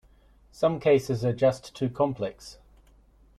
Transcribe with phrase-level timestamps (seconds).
[0.51, 2.57] Some cases are just too complex.